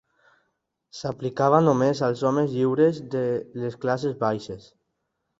S'aplicava 0.99 1.59
només 1.65 2.01
als 2.07 2.23
homes 2.29 2.49
lliures 2.53 3.01
de 3.17 3.21
les 3.65 3.77
classes 3.85 4.17
baixes. 4.25 4.65